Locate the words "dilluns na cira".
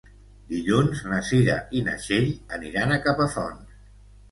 0.53-1.59